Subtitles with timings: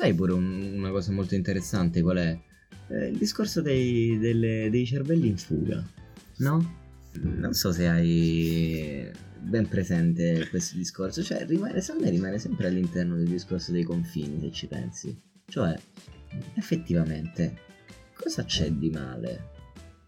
[0.00, 2.40] Sai pure un- una cosa molto interessante qual è?
[2.88, 5.86] Eh, il discorso dei, delle- dei cervelli in fuga,
[6.38, 6.78] no?
[7.20, 9.10] Non so se hai
[9.42, 14.50] ben presente questo discorso, cioè rimane, me rimane sempre all'interno del discorso dei confini, se
[14.50, 15.14] ci pensi.
[15.46, 15.78] Cioè,
[16.54, 17.58] effettivamente,
[18.14, 19.50] cosa c'è di male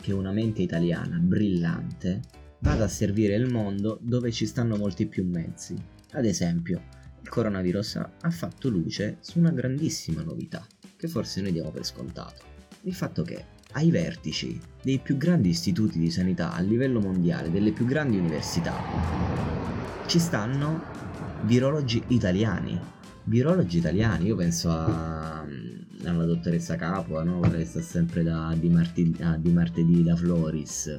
[0.00, 2.20] che una mente italiana brillante
[2.60, 5.74] vada a servire il mondo dove ci stanno molti più mezzi?
[6.12, 6.80] Ad esempio,
[7.22, 10.66] il coronavirus ha- fatto luce su una grandissima novità,
[10.96, 12.42] che forse noi diamo per scontato.
[12.82, 17.72] Il fatto che ai vertici dei più grandi istituti di sanità a livello mondiale, delle
[17.72, 18.74] più grandi università,
[20.06, 20.82] ci stanno
[21.42, 22.78] virologi italiani.
[23.24, 25.44] Virologi italiani, io penso a,
[26.04, 27.40] alla dottoressa Capua, no?
[27.40, 30.96] che sta sempre da, di, martedì, ah, di martedì da Floris.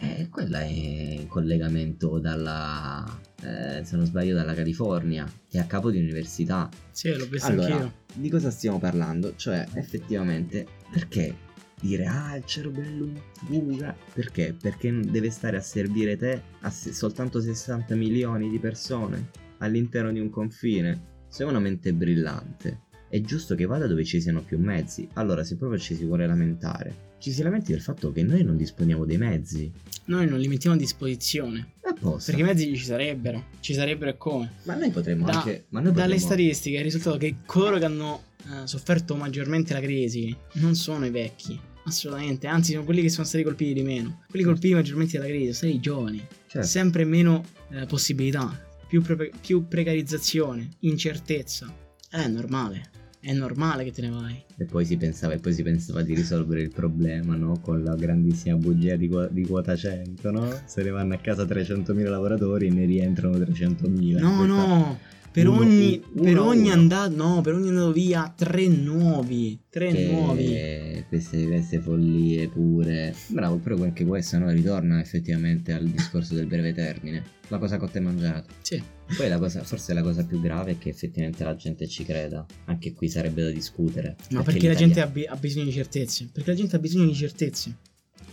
[0.00, 3.04] E quella è in collegamento dalla,
[3.42, 6.68] eh, se non sbaglio, dalla California, è a capo di università.
[6.90, 7.92] Sì, l'ho visto Allora, anch'io.
[8.14, 9.34] di cosa stiamo parlando?
[9.36, 11.34] Cioè, effettivamente, perché
[11.80, 13.94] dire ah il cervello in fuga?
[14.12, 14.54] Perché?
[14.58, 20.20] Perché deve stare a servire te a se- soltanto 60 milioni di persone all'interno di
[20.20, 21.12] un confine?
[21.28, 22.82] Sei una mente brillante.
[23.14, 25.06] È giusto che vada dove ci siano più mezzi.
[25.12, 28.56] Allora, se proprio ci si vuole lamentare, ci si lamenti del fatto che noi non
[28.56, 29.70] disponiamo dei mezzi.
[30.06, 31.74] Noi non li mettiamo a disposizione.
[31.82, 32.32] Apposta.
[32.32, 33.44] Perché i mezzi ci sarebbero.
[33.60, 34.50] Ci sarebbero e come.
[34.64, 35.66] Ma noi potremmo Da- anche.
[35.68, 39.74] Ma noi Dalle potremmo- statistiche è il risultato che coloro che hanno eh, sofferto maggiormente
[39.74, 41.56] la crisi non sono i vecchi.
[41.84, 44.24] Assolutamente, anzi sono quelli che sono stati colpiti di meno.
[44.28, 46.26] Quelli colpiti maggiormente dalla crisi sono stati i giovani.
[46.48, 46.66] Certo.
[46.66, 51.72] Sempre meno eh, possibilità, più, pre- più precarizzazione, incertezza.
[52.10, 52.90] È normale,
[53.24, 54.42] è normale che te ne vai.
[54.58, 57.58] E poi si pensava, e poi si pensava di risolvere il problema, no?
[57.60, 60.48] Con la grandissima bugia di, qua- di quota 100, no?
[60.66, 64.20] Se ne vanno a casa 300.000 lavoratori e ne rientrano 300.000.
[64.20, 64.98] No, Questa- no,
[65.34, 66.72] per Uno- ogni, uno per a ogni uno.
[66.74, 71.02] andato, no, per ogni andato via, tre nuovi, tre che- nuovi.
[71.08, 73.12] Queste, queste follie pure.
[73.28, 74.48] Bravo, però anche questo no?
[74.50, 77.24] ritorna effettivamente al discorso del breve termine.
[77.48, 78.44] La cosa cotta e mangiata.
[78.62, 78.80] Sì,
[79.16, 82.46] Poi la cosa, forse la cosa più grave è che effettivamente la gente ci creda.
[82.66, 84.14] Anche qui sarebbe da discutere.
[84.30, 86.28] ma perché, la l'Italia- gente ha, bi- ha bisogno di certezze?
[86.32, 87.76] Perché la gente ha bisogno di certezze.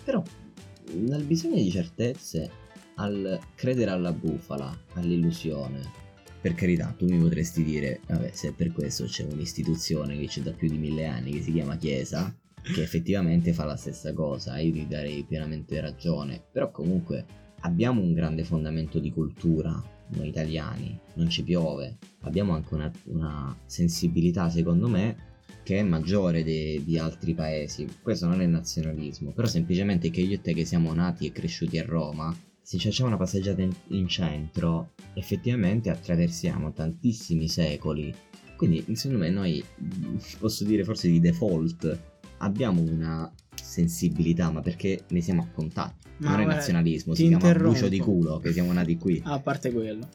[0.04, 0.24] Però
[0.94, 2.50] dal bisogno di certezze
[2.96, 6.00] al credere alla bufala, all'illusione.
[6.42, 10.52] Per carità, tu mi potresti dire, vabbè, se per questo c'è un'istituzione che c'è da
[10.52, 14.72] più di mille anni che si chiama Chiesa, che effettivamente fa la stessa cosa, io
[14.72, 16.44] ti darei pienamente ragione.
[16.52, 17.26] Però comunque
[17.60, 19.80] abbiamo un grande fondamento di cultura,
[20.10, 22.00] noi italiani, non ci piove.
[22.22, 25.30] Abbiamo anche una, una sensibilità, secondo me,
[25.62, 27.88] che è maggiore de- di altri paesi.
[28.02, 31.78] Questo non è nazionalismo, però semplicemente che io e te che siamo nati e cresciuti
[31.78, 38.14] a Roma, se ci facciamo una passeggiata in, in centro, effettivamente attraversiamo tantissimi secoli.
[38.56, 39.64] Quindi, secondo me, noi
[40.40, 42.00] posso dire forse di default
[42.38, 46.10] abbiamo una sensibilità, ma perché ne siamo a contatto.
[46.18, 49.22] Ma non è nazionalismo, si chiama bucio di culo che siamo nati qui.
[49.26, 50.08] A parte quello.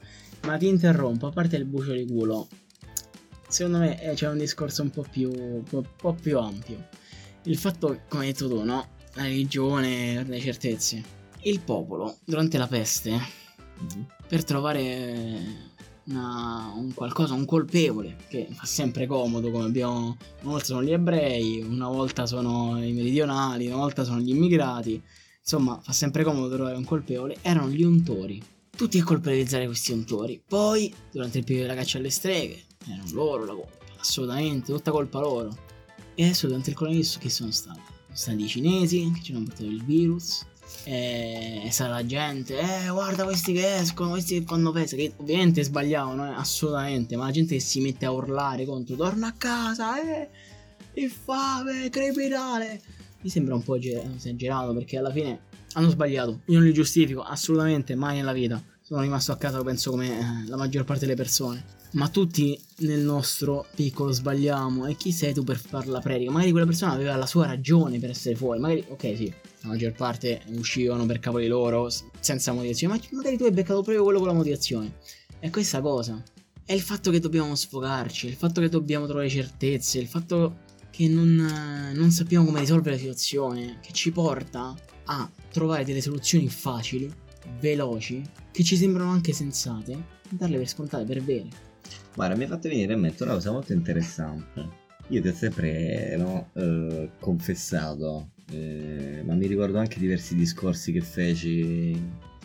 [0.43, 2.47] Ma ti interrompo, a parte il bucio di culo.
[3.49, 6.87] Secondo me eh, c'è un discorso un po' più, un po', po' più ampio.
[7.43, 8.87] Il fatto, come hai detto tu, no?
[9.15, 11.16] La religione, le certezze.
[11.43, 13.11] Il popolo, durante la peste,
[13.79, 14.05] Mhm.
[14.27, 15.65] per trovare
[16.05, 20.17] una- un qualcosa, un colpevole, che fa sempre comodo, come abbiamo...
[20.41, 25.01] Una volta sono gli ebrei, una volta sono i meridionali, una volta sono gli immigrati.
[25.39, 27.37] Insomma, fa sempre comodo trovare un colpevole.
[27.41, 28.41] Erano gli untori.
[28.75, 30.41] Tutti a colpevolizzare questi untori.
[30.45, 33.85] Poi, durante il periodo della caccia alle streghe, erano loro la colpa.
[33.99, 35.55] Assolutamente, tutta colpa loro.
[36.15, 37.79] E adesso durante il coronavirus chi sono stati?
[38.05, 40.45] Sono stati i cinesi che ci hanno portato il virus.
[40.83, 45.13] E è stata la gente, eh guarda questi che escono, questi che fanno festa, che
[45.17, 49.33] ovviamente sbagliavano, eh, assolutamente, ma la gente che si mette a urlare contro, torna a
[49.37, 50.29] casa, eh,
[50.93, 52.81] infame, criminale.
[53.21, 55.41] Mi sembra un po' esagerato perché alla fine
[55.73, 58.63] hanno sbagliato, io non li giustifico, assolutamente, mai nella vita.
[58.81, 61.75] Sono rimasto a casa, penso come eh, la maggior parte delle persone.
[61.91, 64.85] Ma tutti nel nostro piccolo sbagliamo.
[64.85, 66.31] E chi sei tu per fare la predica?
[66.31, 68.59] Magari quella persona aveva la sua ragione per essere fuori.
[68.59, 71.89] Magari, ok, sì, la maggior parte uscivano per cavoli loro
[72.19, 72.95] senza motivazione.
[72.95, 74.97] Ma magari tu hai beccato proprio quello con la motivazione.
[75.39, 76.21] E questa cosa
[76.65, 81.07] è il fatto che dobbiamo sfogarci, il fatto che dobbiamo trovare certezze, il fatto che
[81.07, 84.75] non, non sappiamo come risolvere la situazione, che ci porta
[85.05, 87.09] a trovare delle soluzioni facili,
[87.59, 88.21] veloci,
[88.51, 91.47] che ci sembrano anche sensate, e darle per scontate, per vere.
[92.15, 94.85] Guarda, mi ha fatto venire in mente una cosa molto interessante.
[95.09, 101.01] Io ti ho sempre no, eh, confessato, eh, ma mi ricordo anche diversi discorsi che
[101.01, 101.99] feci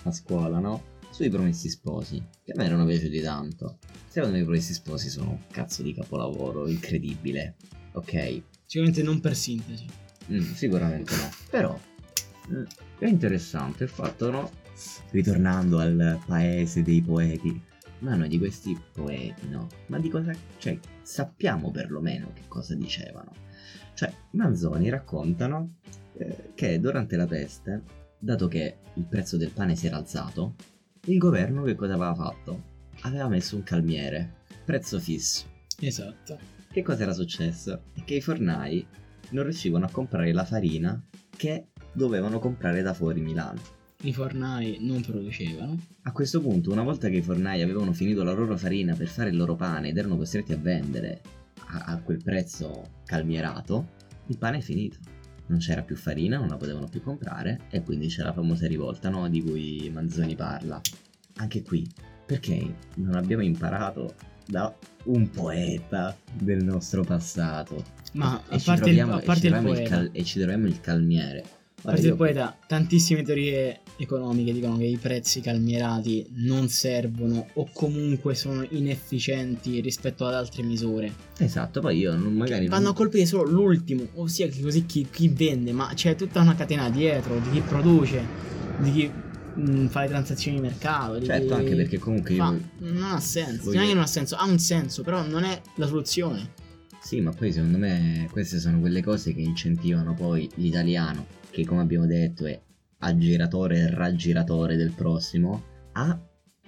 [0.04, 0.90] a scuola, no?
[1.10, 3.78] Sui promessi sposi, che a me erano piaciuti tanto.
[4.08, 7.56] Secondo me questi sposi sono un cazzo di capolavoro incredibile.
[7.93, 8.43] Ok?
[8.66, 9.87] Sicuramente non per sintesi.
[10.31, 11.31] Mm, sicuramente no.
[11.50, 11.78] Però
[12.50, 12.64] mm,
[12.99, 14.50] è interessante il fatto, no?
[15.10, 17.60] Ritornando al paese dei poeti.
[17.99, 19.69] Ma noi di questi poeti, no?
[19.87, 20.34] Ma di cosa...
[20.58, 23.32] Cioè, sappiamo perlomeno che cosa dicevano.
[23.94, 25.76] Cioè, Manzoni raccontano
[26.14, 27.82] eh, che durante la peste,
[28.18, 30.54] dato che il prezzo del pane si era alzato,
[31.06, 32.70] il governo che cosa aveva fatto?
[33.02, 35.46] Aveva messo un calmiere, prezzo fisso.
[35.80, 36.38] Esatto.
[36.70, 37.82] Che cosa era successo?
[38.04, 38.86] Che i fornai
[39.30, 41.02] non riuscivano a comprare la farina
[41.36, 43.60] che dovevano comprare da fuori Milano.
[44.02, 45.78] I fornai non producevano.
[46.02, 49.30] A questo punto, una volta che i fornai avevano finito la loro farina per fare
[49.30, 51.20] il loro pane ed erano costretti a vendere
[51.66, 53.88] a, a quel prezzo calmierato,
[54.26, 54.99] il pane è finito.
[55.46, 59.08] Non c'era più farina, non la potevano più comprare e quindi c'è la famosa rivolta
[59.10, 60.81] no, di cui Manzoni parla.
[61.37, 61.87] Anche qui,
[62.25, 64.14] perché non abbiamo imparato
[64.46, 67.84] da un poeta del nostro passato?
[68.12, 70.25] Ma e a ci parte, il, troviamo, a e parte ci il il cal- e
[70.25, 71.44] ci troviamo il calmiere.
[71.84, 77.69] A il io- poeta, tantissime teorie economiche dicono che i prezzi calmierati non servono o
[77.73, 81.12] comunque sono inefficienti rispetto ad altre misure.
[81.38, 82.94] Esatto, poi io non, magari Vanno a non...
[82.94, 87.38] colpire solo l'ultimo, ossia che così chi, chi vende, ma c'è tutta una catena dietro
[87.38, 88.25] di chi produce,
[88.78, 89.11] di chi
[89.61, 91.19] mh, fa le transazioni di mercato.
[91.19, 92.43] Di Certo, chi anche perché comunque io...
[92.44, 95.25] fa- Non ha senso, Voglio- non è che non ha senso, ha un senso, però
[95.26, 96.50] non è la soluzione.
[97.00, 101.82] Sì, ma poi secondo me queste sono quelle cose che incentivano poi l'italiano, che come
[101.82, 102.60] abbiamo detto è
[102.99, 105.62] aggiratore e raggiratore del prossimo,
[105.93, 106.19] a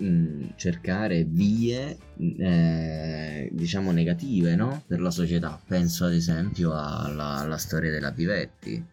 [0.02, 4.82] mm, cercare vie, eh, diciamo, negative, no?
[4.86, 5.60] Per la società.
[5.66, 8.84] Penso ad esempio alla, alla storia della Pivetti,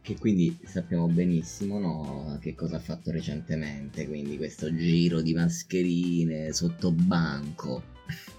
[0.00, 6.52] che quindi sappiamo benissimo no, che cosa ha fatto recentemente, quindi questo giro di mascherine
[6.52, 7.82] sotto banco,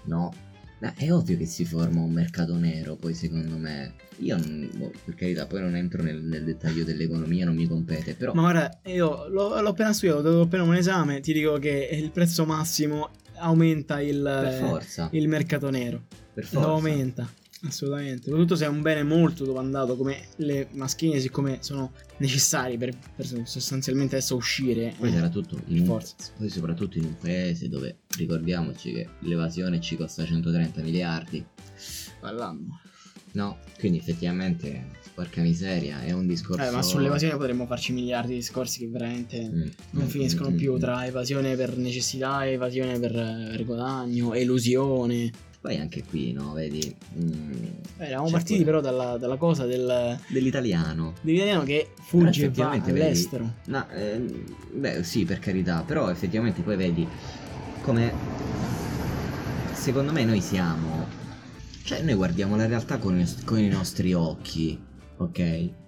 [0.04, 0.32] no?
[0.84, 3.94] Ma è ovvio che si forma un mercato nero, poi secondo me.
[4.18, 8.14] Io, non- boh, per carità, poi non entro nel, nel dettaglio dell'economia, non mi compete,
[8.14, 8.32] però...
[8.34, 12.10] Ma guarda, io l'ho, l'ho appena studiato, ho appena un esame, ti dico che il
[12.10, 16.02] prezzo massimo aumenta il, per forza, il mercato nero.
[16.32, 16.68] per Lo forza.
[16.74, 17.28] aumenta,
[17.66, 18.24] assolutamente.
[18.24, 23.26] Soprattutto se è un bene molto domandato come le maschine, siccome sono necessari per, per
[23.44, 24.94] sostanzialmente adesso uscire.
[24.98, 26.14] Poi eh, sarà tutto in forza.
[26.36, 31.44] poi soprattutto in un paese dove ricordiamoci che l'evasione ci costa 130 miliardi,
[32.20, 32.80] all'anno.
[33.32, 33.58] no?
[33.78, 36.62] Quindi effettivamente, porca miseria, è un discorso...
[36.62, 40.56] Eh, ma sull'evasione potremmo farci miliardi di discorsi che veramente Mm, non mm, finiscono mm,
[40.56, 40.78] più mm.
[40.78, 45.52] tra evasione per necessità, evasione per, per guadagno, elusione.
[45.64, 46.52] Poi anche qui, no?
[46.52, 46.94] Vedi...
[47.16, 47.52] mm,
[47.96, 51.14] Eh, eravamo partiti pure- però dalla, dalla cosa del, Dell'italiano.
[51.22, 53.54] dell'italiano che fugge e va effettivamente, vedi, all'estero.
[53.68, 54.44] No, ehm,
[54.74, 57.08] beh, sì, per carità, però effettivamente poi vedi
[57.80, 58.12] come
[59.72, 61.06] secondo me noi siamo
[61.82, 64.78] cioè noi guardiamo la realtà con, con i nostri occhi,
[65.16, 65.38] ok?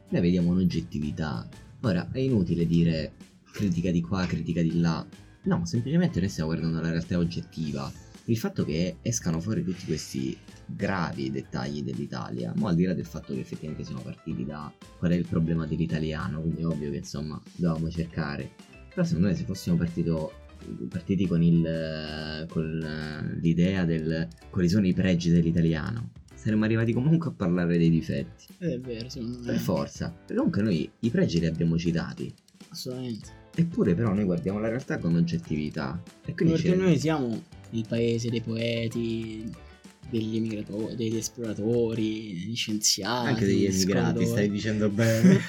[0.08, 1.46] Noi vediamo un'oggettività.
[1.82, 3.12] Ora, è inutile dire
[3.52, 5.04] critica di qua, critica di là.
[5.44, 7.90] No, semplicemente noi stiamo guardando la realtà oggettiva.
[8.28, 10.36] Il fatto che escano fuori tutti questi
[10.66, 15.12] gravi dettagli dell'Italia, ma al di là del fatto che effettivamente siamo partiti da qual
[15.12, 18.50] è il problema dell'italiano, quindi è ovvio che insomma dovevamo cercare.
[18.88, 20.32] Però secondo me se fossimo partito,
[20.88, 27.30] partiti con, il, con eh, l'idea del quali sono i pregi dell'italiano, saremmo arrivati comunque
[27.30, 28.46] a parlare dei difetti.
[28.58, 29.44] Ed è vero, secondo me.
[29.44, 30.12] Per forza.
[30.26, 32.34] Comunque noi i pregi li abbiamo citati.
[32.70, 33.44] Assolutamente.
[33.54, 36.02] Eppure però noi guardiamo la realtà con oggettività.
[36.24, 39.50] E quindi Perché c'è- noi siamo il paese dei poeti,
[40.08, 43.28] degli immigratori, degli esploratori, degli scienziati.
[43.28, 45.40] anche degli emigrati, stai dicendo bene.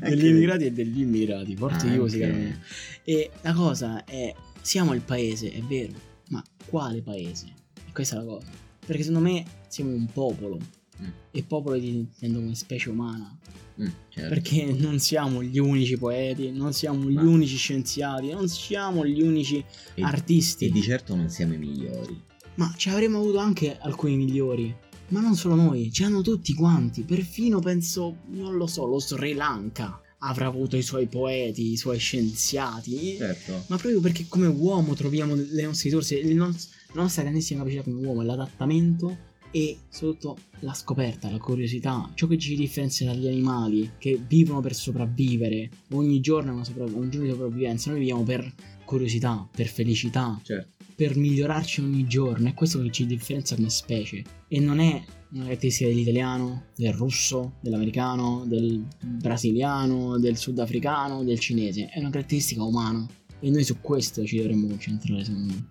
[0.00, 2.60] Degli immigrati e degli immigrati, forti Anche- io sicuramente.
[3.04, 5.92] E la cosa è, siamo il paese, è vero,
[6.28, 7.46] ma quale paese?
[7.86, 8.46] E questa è la cosa.
[8.84, 10.58] Perché secondo me siamo un popolo.
[11.00, 11.08] Mm.
[11.30, 13.38] E popolo ti intendo come specie umana.
[13.80, 14.28] Mm, certo.
[14.28, 19.22] Perché non siamo gli unici poeti, non siamo gli Ma- unici scienziati, non siamo gli
[19.22, 19.64] unici
[19.94, 20.66] E- artisti.
[20.66, 22.20] E di certo non siamo i migliori.
[22.56, 24.74] Ma ci avremmo avuto anche alcuni migliori.
[25.08, 27.02] Ma non solo noi, ce l'hanno tutti quanti.
[27.02, 31.98] Perfino penso, non lo so, lo Sri Lanka avrà avuto i suoi poeti, i suoi
[31.98, 33.16] scienziati.
[33.16, 33.64] Certo.
[33.68, 36.52] Ma proprio perché come uomo troviamo le nostre risorse, la
[36.92, 42.38] nostra grandissima capacità come uomo è l'adattamento e soprattutto la scoperta, la curiosità, ciò che
[42.38, 45.70] ci differenzia dagli animali che vivono per sopravvivere.
[45.92, 48.52] Ogni giorno è una sopra- un giorno di sopravvivenza, noi viviamo per
[48.84, 50.84] curiosità, per felicità, Certo.
[50.94, 52.48] per migliorarci ogni giorno.
[52.48, 54.24] È questo che ci differenzia come specie.
[54.48, 55.02] E non è
[55.32, 61.88] una caratteristica dell'italiano, del russo, dell'americano, del brasiliano, del sudafricano, del cinese.
[61.88, 63.06] È una caratteristica umana.
[63.38, 65.68] E noi su questo ci dovremmo concentrare, secondo me.